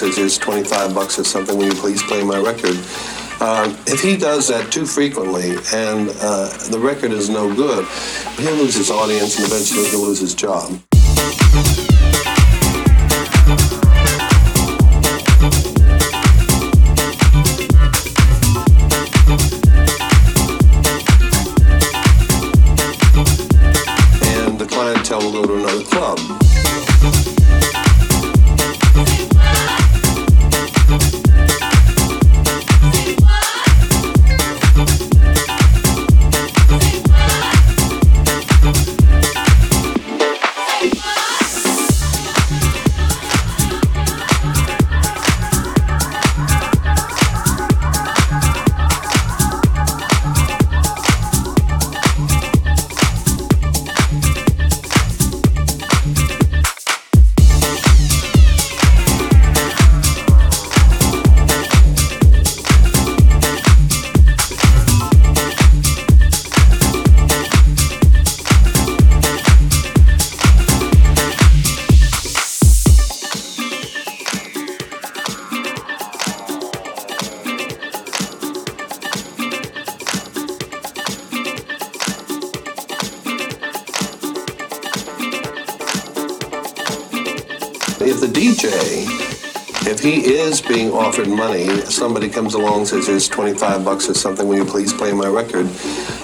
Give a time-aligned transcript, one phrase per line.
[0.00, 2.76] says, here's 25 bucks or something, will you please play my record?
[3.42, 7.86] Um, if he does that too frequently and uh, the record is no good,
[8.38, 10.80] he'll lose his audience and eventually he'll lose his job.
[91.10, 95.12] Offered money, somebody comes along says, here's 25 bucks or something, will you please play
[95.12, 95.66] my record?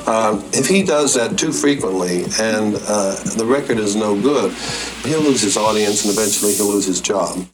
[0.06, 4.52] Um, if he does that too frequently and uh, the record is no good,
[5.04, 7.48] he'll lose his audience and eventually he'll lose his job.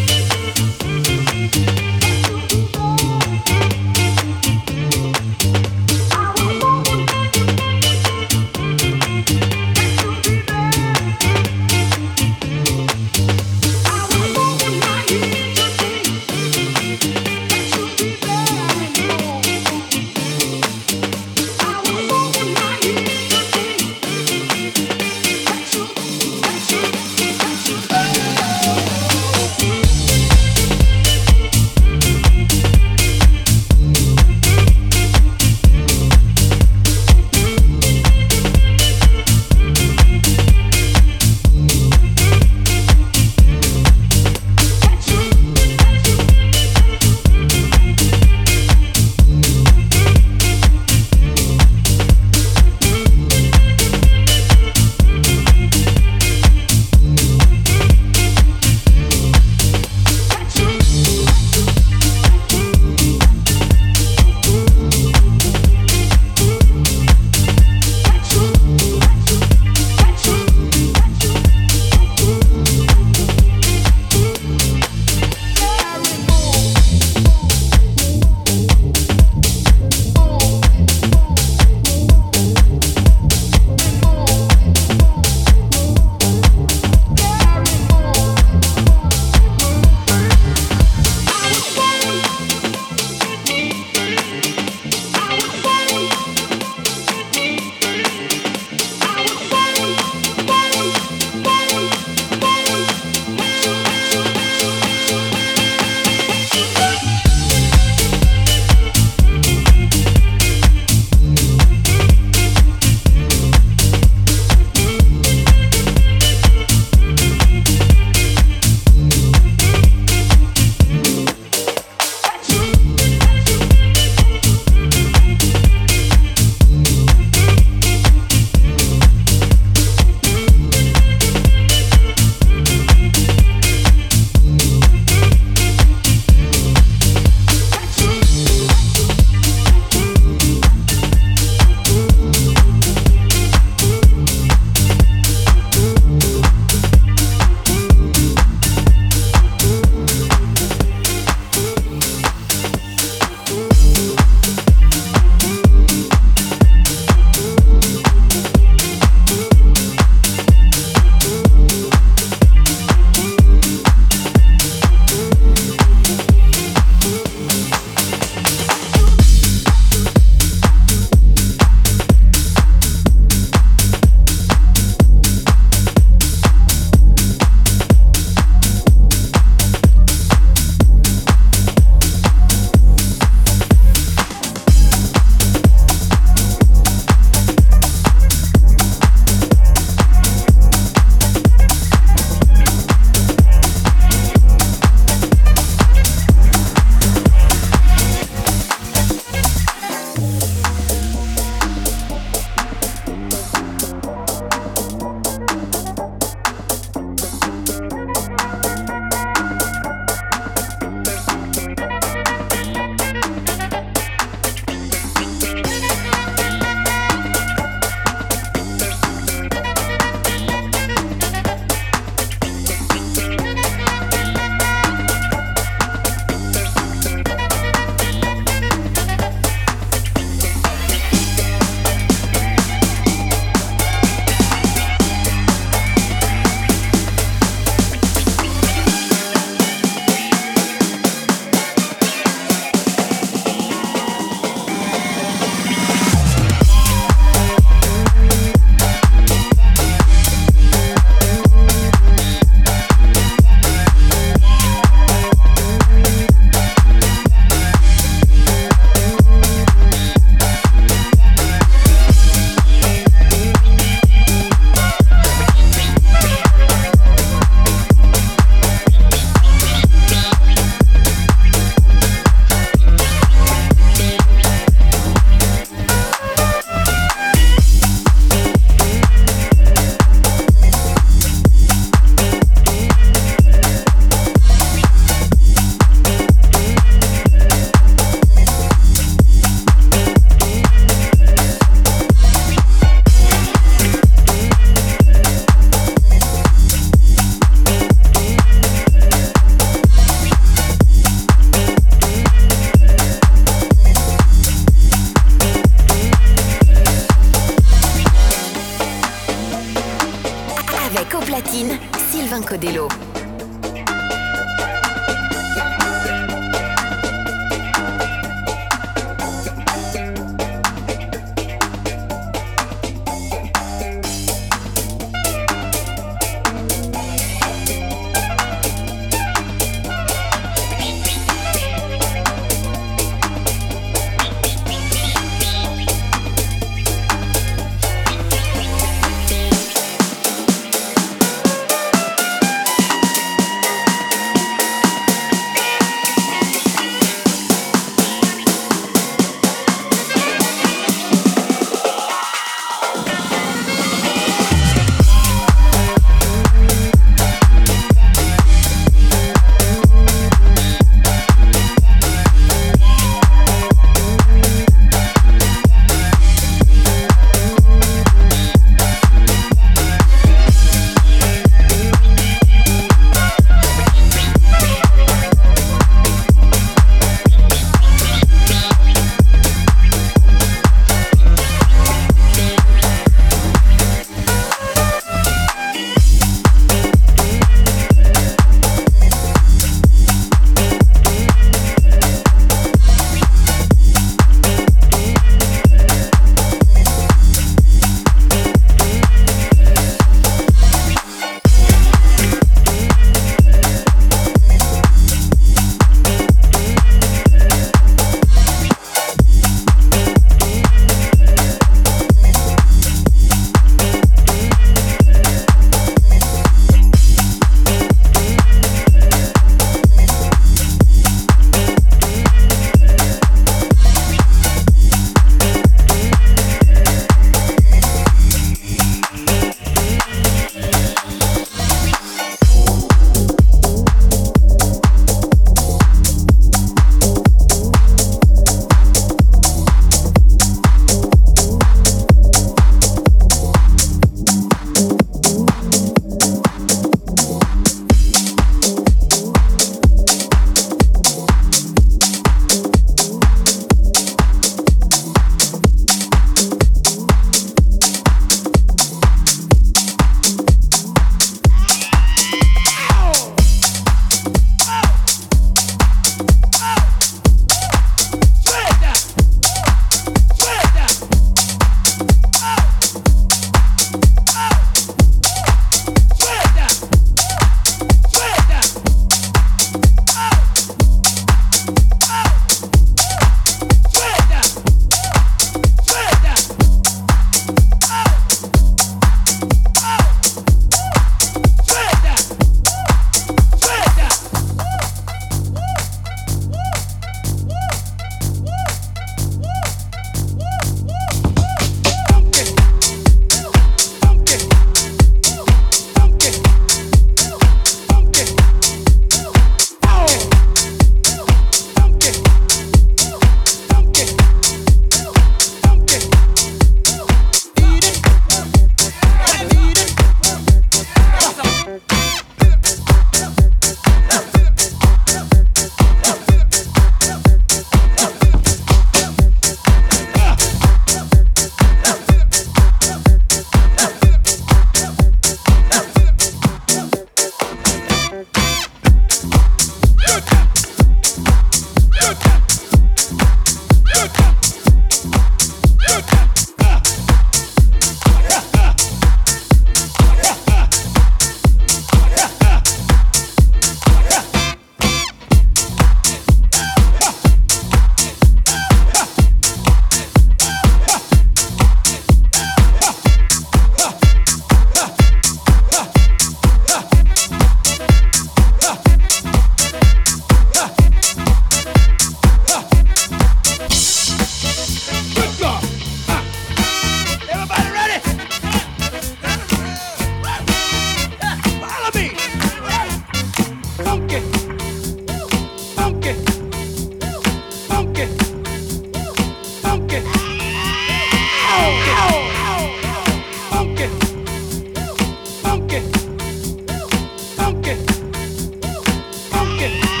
[599.61, 600.00] Yeah.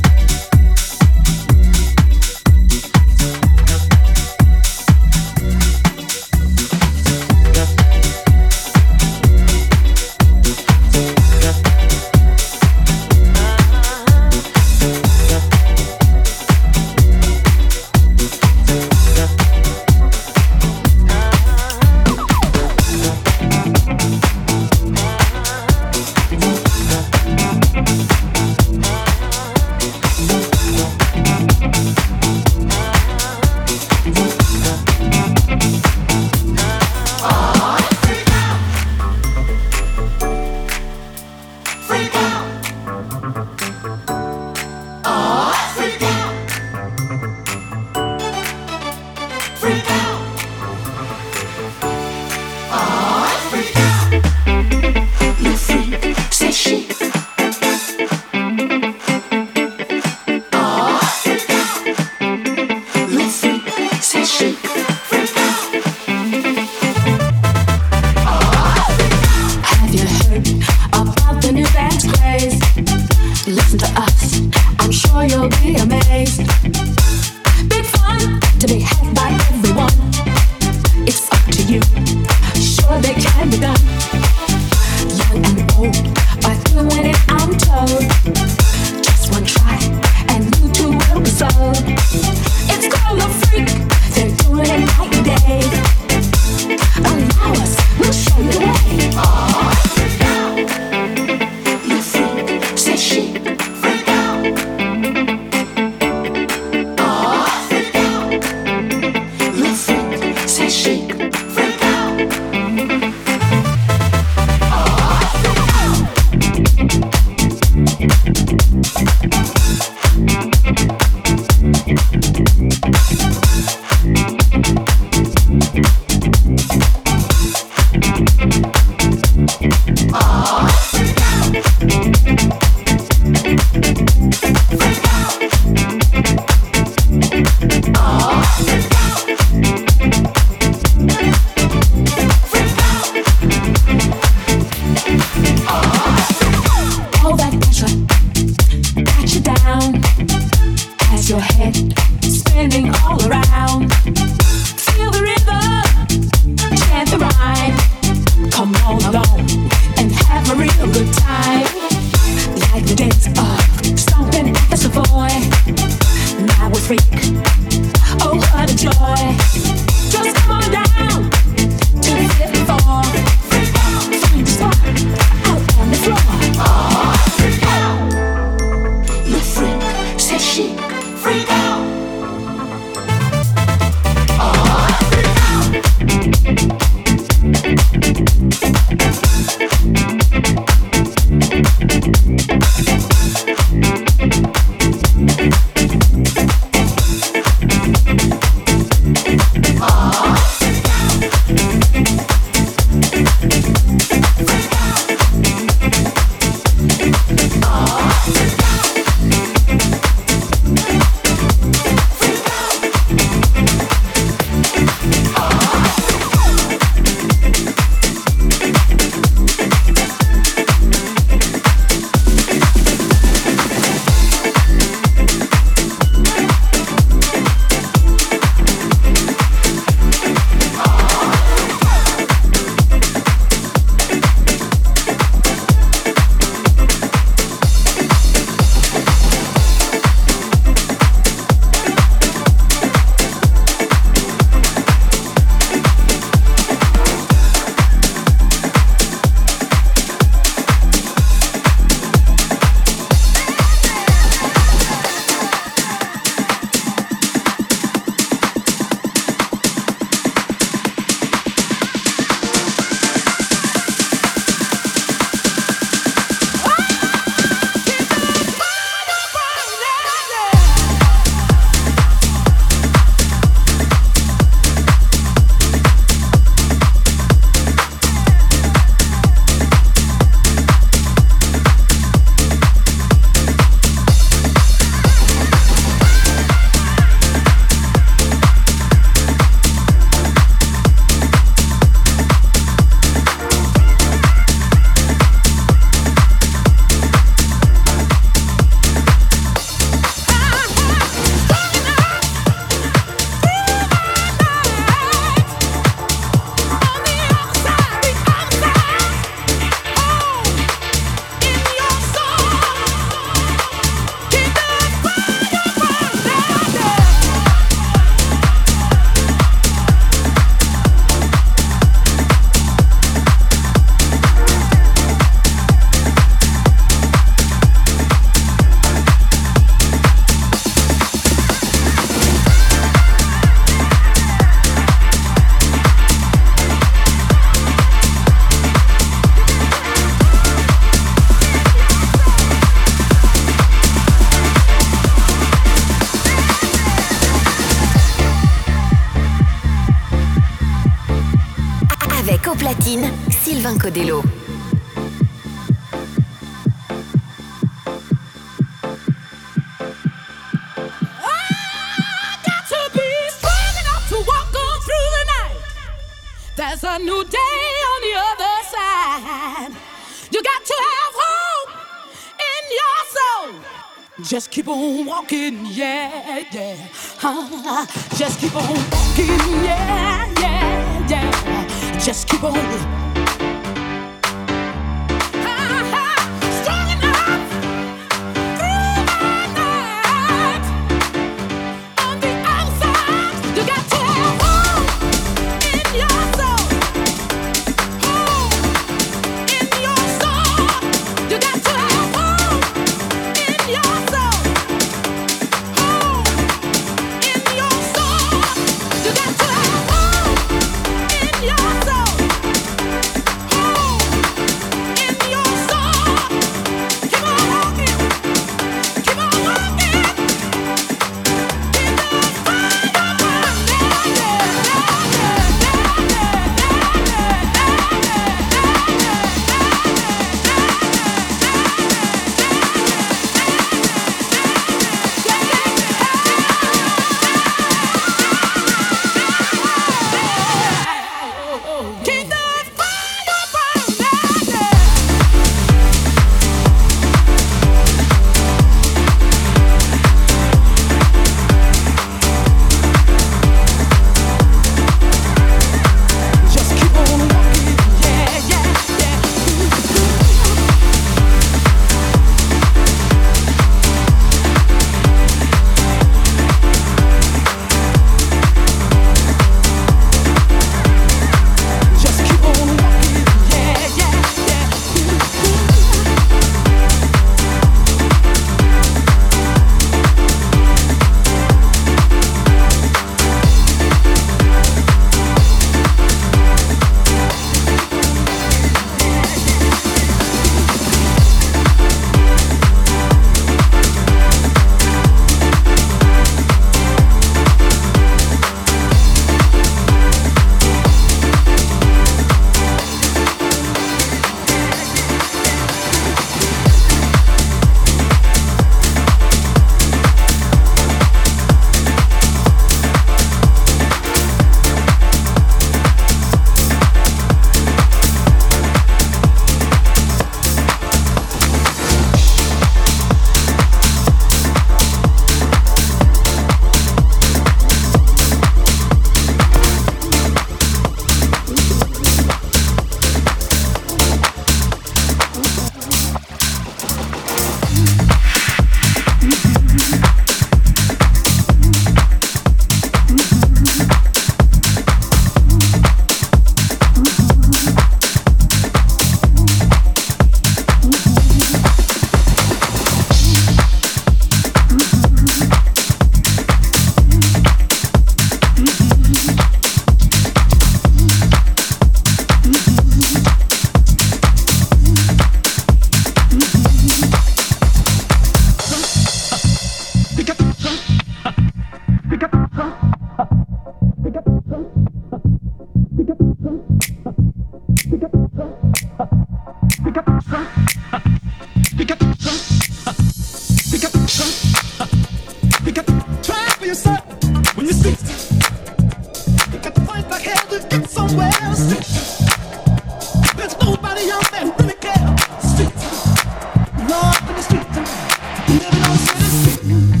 [599.31, 600.00] Sitting.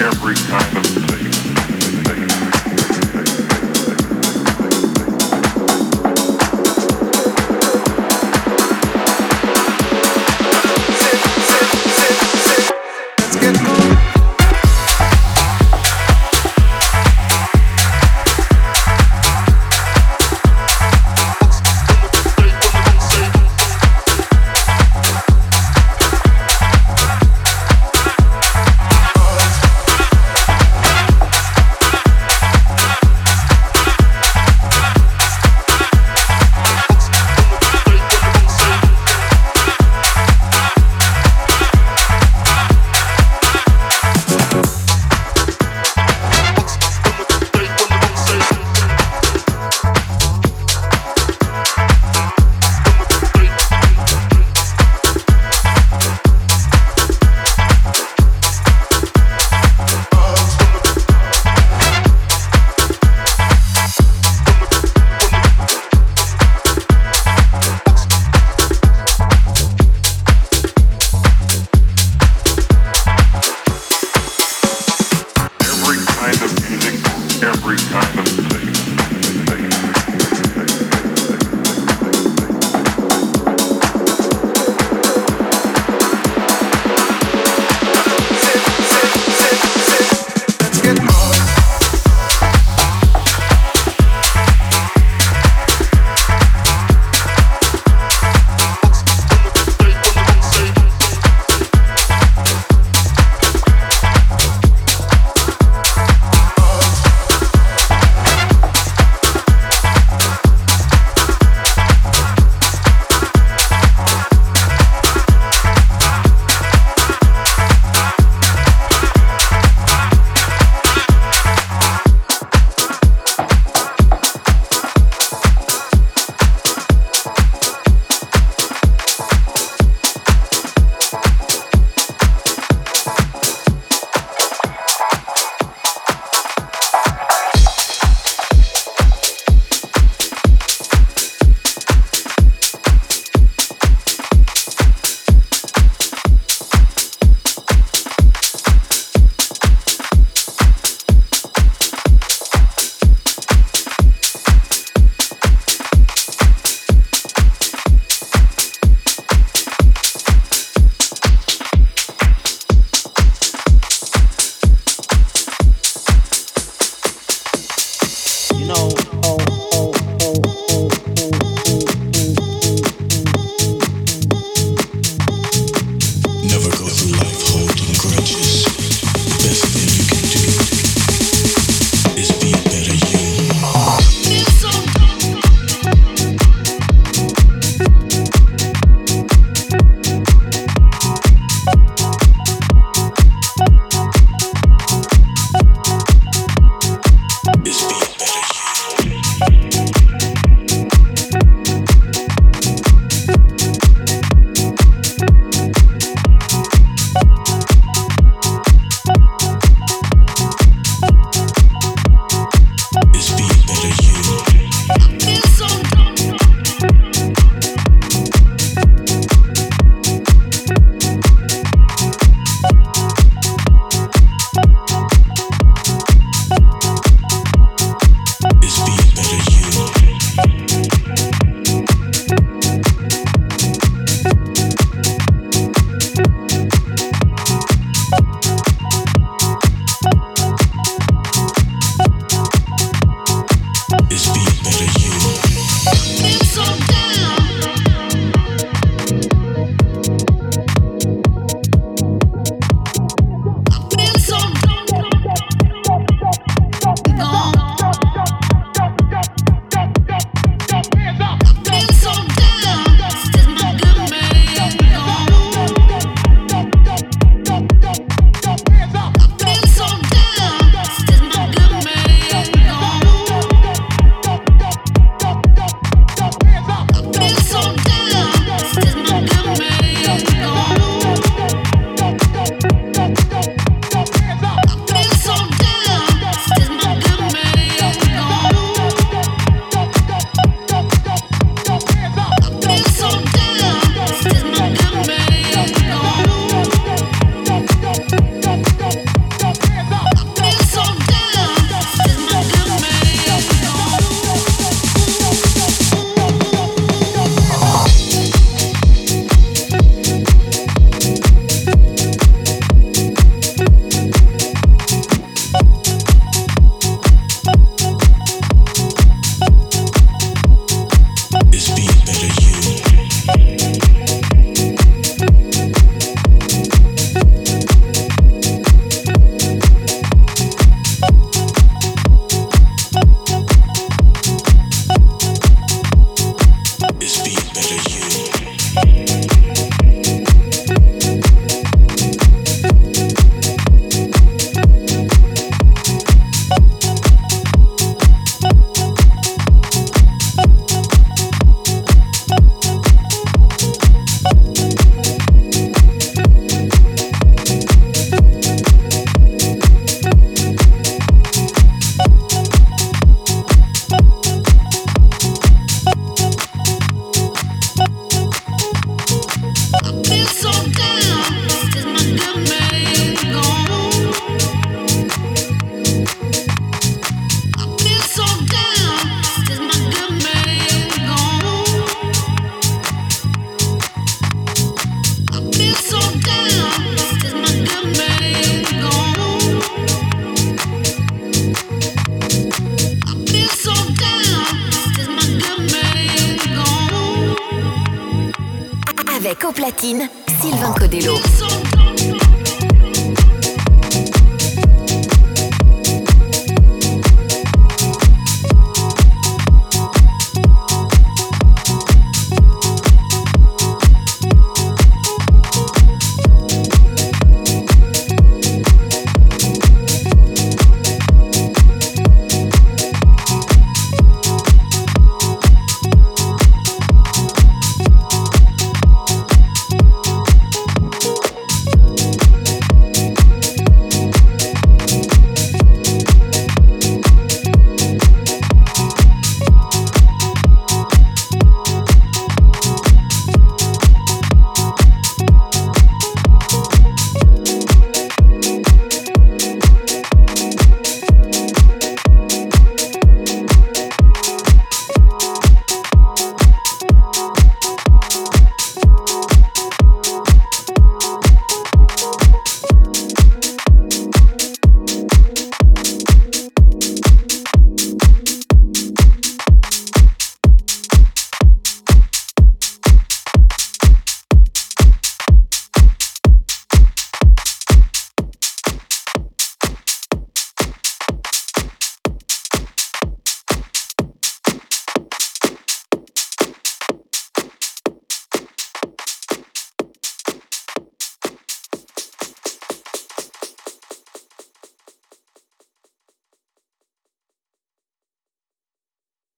[0.00, 0.77] every kind